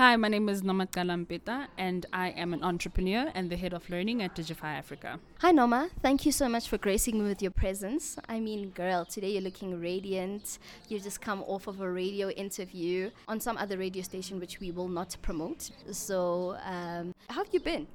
[0.00, 3.90] Hi, my name is Noma Kalampeta, and I am an entrepreneur and the head of
[3.90, 5.20] learning at Digify Africa.
[5.40, 5.90] Hi, Noma.
[6.00, 8.16] Thank you so much for gracing me with your presence.
[8.26, 10.58] I mean, girl, today you're looking radiant.
[10.88, 14.70] You've just come off of a radio interview on some other radio station, which we
[14.70, 15.70] will not promote.
[15.90, 17.86] So, um, how have you been?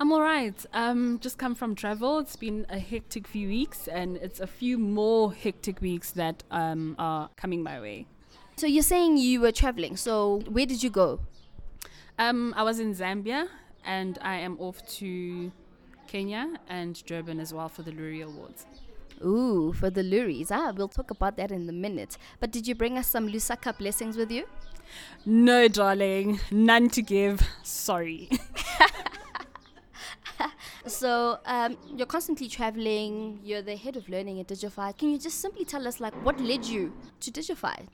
[0.00, 0.66] I'm all right.
[0.74, 2.18] Um, just come from travel.
[2.18, 6.96] It's been a hectic few weeks, and it's a few more hectic weeks that um,
[6.98, 8.08] are coming my way.
[8.56, 9.96] So you're saying you were traveling.
[9.96, 11.20] So where did you go?
[12.18, 13.48] Um, I was in Zambia,
[13.84, 15.50] and I am off to
[16.06, 18.66] Kenya and Durban as well for the Loerie Awards.
[19.24, 20.50] Ooh, for the Loeries.
[20.50, 22.16] Ah, we'll talk about that in a minute.
[22.38, 24.44] But did you bring us some Lusaka blessings with you?
[25.26, 27.40] No, darling, none to give.
[27.64, 28.28] Sorry.
[30.86, 33.40] so um, you're constantly traveling.
[33.42, 34.96] You're the head of learning at Digify.
[34.96, 37.86] Can you just simply tell us, like, what led you to Digify?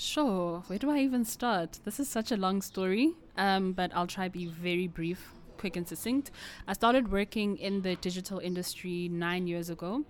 [0.00, 0.62] Sure.
[0.66, 1.78] Where do I even start?
[1.84, 5.76] This is such a long story, um, but I'll try to be very brief, quick,
[5.76, 6.30] and succinct.
[6.66, 10.02] I started working in the digital industry nine years ago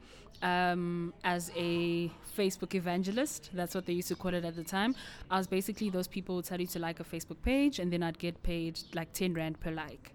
[0.43, 3.51] um, as a Facebook evangelist.
[3.53, 4.95] That's what they used to call it at the time.
[5.29, 8.05] I was basically those people who tell you to like a Facebook page, and then
[8.05, 10.15] I'd get paid like 10 Rand per like.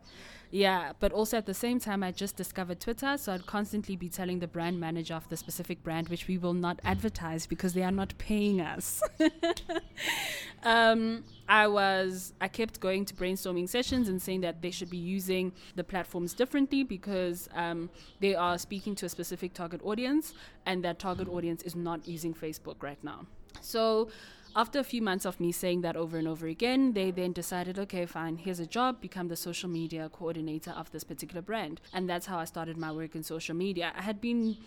[0.56, 4.08] Yeah, but also at the same time, I just discovered Twitter, so I'd constantly be
[4.08, 7.84] telling the brand manager of the specific brand, which we will not advertise because they
[7.84, 9.04] are not paying us.
[10.64, 14.96] um, I was, I kept going to brainstorming sessions and saying that they should be
[14.96, 17.90] using the platforms differently because um,
[18.22, 20.34] they are speaking to a specific target audience,
[20.66, 23.26] and that target audience is not using Facebook right now.
[23.60, 24.08] So
[24.56, 27.78] after a few months of me saying that over and over again, they then decided,
[27.78, 31.82] okay, fine, here's a job, become the social media coordinator of this particular brand.
[31.94, 33.92] And that's how I started my work in social media.
[33.98, 34.58] I had been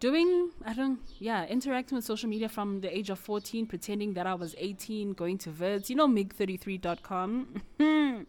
[0.00, 4.26] doing i don't yeah interacting with social media from the age of 14 pretending that
[4.26, 7.62] i was 18 going to vids you know mig33.com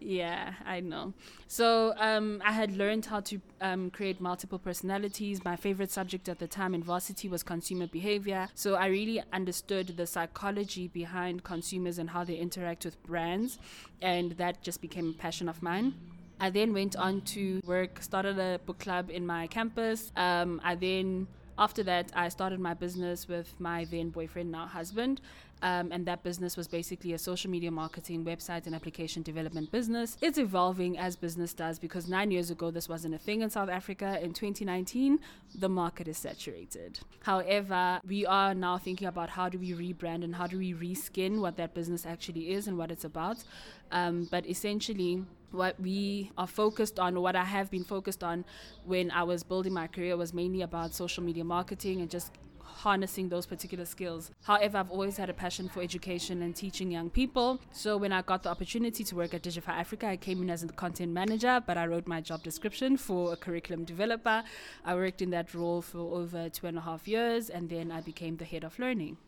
[0.00, 1.14] yeah i know.
[1.46, 5.44] So um, i had learned how to um, create multiple personalities.
[5.44, 8.48] My favorite subject at the time in varsity was consumer behavior.
[8.54, 13.58] So i really understood the psychology behind consumers and how they interact with brands
[14.02, 15.94] and that just became a passion of mine
[16.40, 20.10] I then went on to work, started a book club in my campus.
[20.16, 21.26] Um, I then,
[21.58, 25.20] after that, I started my business with my then boyfriend, now husband.
[25.62, 30.16] Um, and that business was basically a social media marketing, website, and application development business.
[30.22, 33.68] It's evolving as business does because nine years ago, this wasn't a thing in South
[33.68, 34.18] Africa.
[34.22, 35.18] In 2019,
[35.54, 37.00] the market is saturated.
[37.20, 41.40] However, we are now thinking about how do we rebrand and how do we reskin
[41.40, 43.44] what that business actually is and what it's about.
[43.92, 48.44] Um, but essentially, what we are focused on, what I have been focused on
[48.84, 52.32] when I was building my career, was mainly about social media marketing and just
[52.80, 54.30] harnessing those particular skills.
[54.42, 57.60] However, I've always had a passion for education and teaching young people.
[57.72, 60.62] So when I got the opportunity to work at Digify Africa, I came in as
[60.62, 64.42] a content manager, but I wrote my job description for a curriculum developer.
[64.84, 68.00] I worked in that role for over two and a half years, and then I
[68.00, 69.18] became the head of learning.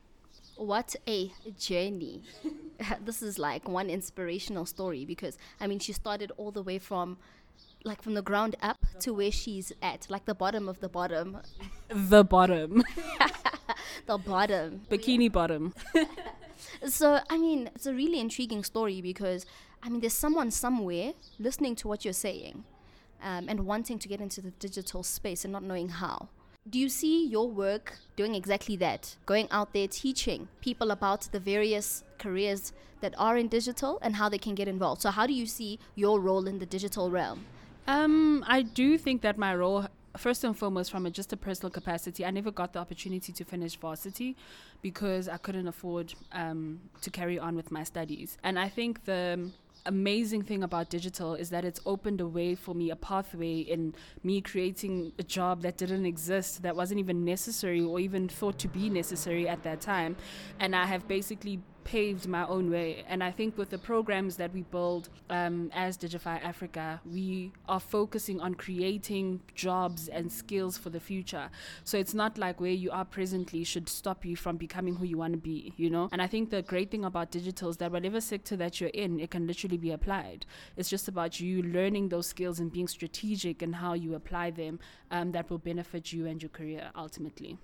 [0.63, 2.23] What a journey.
[3.05, 7.19] this is like one inspirational story because I mean she started all the way from
[7.85, 11.39] like from the ground up to where she's at, like the bottom of the bottom.
[11.89, 12.85] The bottom.
[14.07, 14.83] the bottom.
[14.89, 15.75] Bikini bottom.
[16.87, 19.45] so I mean, it's a really intriguing story because
[19.83, 22.63] I mean there's someone somewhere listening to what you're saying
[23.21, 26.29] um, and wanting to get into the digital space and not knowing how.
[26.71, 29.17] Do you see your work doing exactly that?
[29.27, 34.29] Going out there teaching people about the various careers that are in digital and how
[34.29, 35.03] they can get involved.
[35.03, 37.47] So, how do you see your role in the digital realm?
[37.89, 39.87] Um, I do think that my role,
[40.17, 43.45] first and foremost, from a, just a personal capacity, I never got the opportunity to
[43.45, 44.37] finish varsity
[44.83, 48.39] because I couldn't afford um, to carry on with my studies.
[48.45, 49.51] And I think the
[49.87, 53.95] amazing thing about digital is that it's opened a way for me, a pathway in
[54.23, 58.69] me creating a job that didn't exist, that wasn't even necessary or even thought to
[58.69, 60.17] be necessary at that time.
[60.61, 63.05] And I have basically paved my own way.
[63.09, 67.81] And I think with the programs that we build um, as Digify Africa, we are
[67.81, 71.51] focusing on creating jobs and skills for the future.
[71.85, 75.19] So it's not like where you are presently should stop you from becoming who you
[75.19, 76.09] want to be, you know?
[76.13, 79.21] And I think the great thing about digital is that whatever sector that you're in,
[79.21, 80.47] it can literally be applied.
[80.77, 84.79] It's just about you learning those skills and being strategic in how you apply them
[85.11, 87.59] um, that will benefit you and your career ultimately.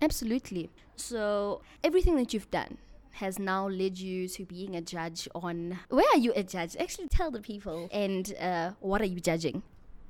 [0.00, 0.70] Absolutely.
[0.96, 2.78] So, everything that you've done,
[3.12, 6.76] has now led you to being a judge on where are you a judge?
[6.78, 9.62] Actually, tell the people and uh, what are you judging?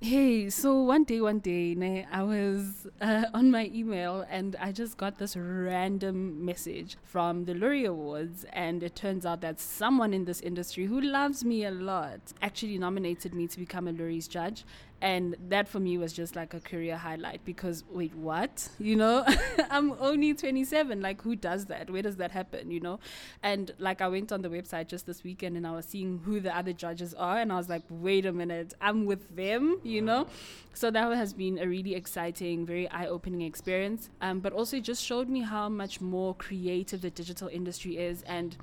[0.04, 4.96] Hey, so one day, one day, I was uh, on my email and I just
[4.96, 10.24] got this random message from the Loerie Awards, and it turns out that someone in
[10.24, 14.64] this industry who loves me a lot actually nominated me to become a Loerie's judge
[15.02, 18.68] and that for me was just like a career highlight because wait what?
[18.78, 19.24] You know?
[19.70, 21.90] I'm only 27 like who does that?
[21.90, 22.70] Where does that happen?
[22.70, 23.00] You know?
[23.42, 26.40] And like i went on the website just this weekend and i was seeing who
[26.40, 28.74] the other judges are and i was like wait a minute.
[28.80, 30.26] I'm with them you know?
[30.74, 34.08] So that has been a really exciting very eye-opening experience.
[34.20, 38.22] Um, but also it just showed me how much more creative the digital industry is
[38.22, 38.56] and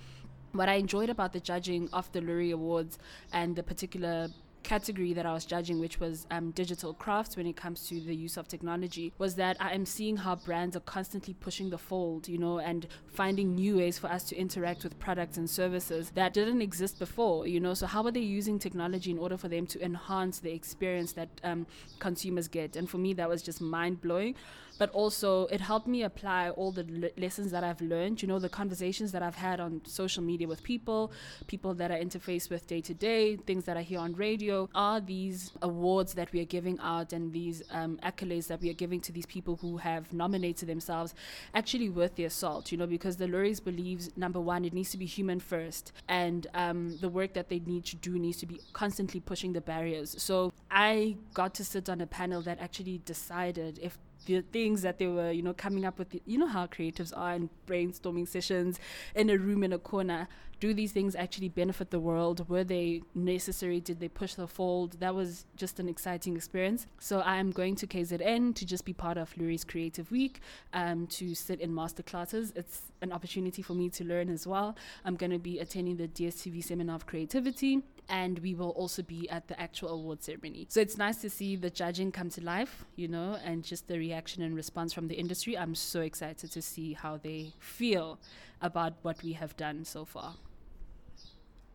[0.54, 2.98] what I enjoyed about the judging of the Loerie Awards
[3.32, 4.30] and the particular
[4.64, 8.16] category that I was judging, which was um, digital crafts when it comes to the
[8.16, 12.28] use of technology, was that I am seeing how brands are constantly pushing the fold,
[12.28, 16.34] you know, and finding new ways for us to interact with products and services that
[16.34, 17.74] didn't exist before, you know.
[17.74, 21.30] So, how are they using technology in order for them to enhance the experience that
[21.44, 21.66] um,
[22.00, 22.76] consumers get?
[22.76, 24.36] And for me, that was just mind blowing
[24.80, 28.40] but also it helped me apply all the le- lessons that I've learned, you know,
[28.40, 31.12] the conversations that I've had on social media with people,
[31.46, 35.00] people that I interface with day to day, things that I hear on radio, are
[35.00, 39.02] these awards that we are giving out and these um, accolades that we are giving
[39.02, 41.14] to these people who have nominated themselves
[41.54, 44.98] actually worth the assault, you know, because the Loeries believes, number one, it needs to
[44.98, 48.62] be human first, and um, the work that they need to do needs to be
[48.74, 50.16] constantly pushing the barriers.
[50.18, 54.98] So I got to sit on a panel that actually decided if the things that
[54.98, 56.16] they were, you know, coming up with.
[56.26, 58.80] You know how creatives are in brainstorming sessions
[59.16, 60.28] in a room in a corner.
[60.60, 62.50] Do these things actually benefit the world?
[62.50, 63.80] Were they necessary?
[63.80, 65.00] Did they push the fold?
[65.00, 66.86] That was just an exciting experience.
[67.00, 70.42] So I am going to KZN to just be part of Loerie's Creative Week,
[70.74, 72.52] um, to sit in master classes.
[72.58, 74.76] It's an opportunity for me to learn as well.
[75.06, 79.30] I'm going to be attending the DSTV Seminar of Creativity and we will also be
[79.30, 80.66] at the actual award ceremony.
[80.70, 83.98] So it's nice to see the judging come to life, you know, and just the
[83.98, 85.58] reaction and response from the industry.
[85.58, 88.20] I'm so excited to see how they feel
[88.62, 90.36] about what we have done so far.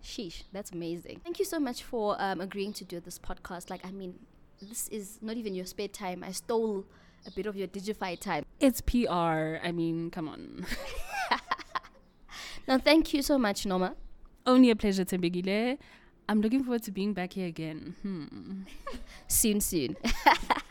[0.03, 1.21] Sheesh, that's amazing.
[1.25, 3.71] Thank you so much for um, agreeing to do this podcast.
[3.71, 4.15] Like, I mean,
[4.61, 6.23] this is not even your spare time.
[6.23, 6.85] I stole
[7.27, 8.45] a bit of your Digify time.
[8.61, 9.59] It's PR.
[9.63, 10.67] I mean, come on.
[12.69, 13.95] now, thank you so much, Noma.
[14.47, 15.79] Only a pleasure, Tembegile.
[16.29, 17.97] I'm looking forward to being back here again.
[18.03, 18.63] Hmm.
[19.29, 19.97] soon, soon.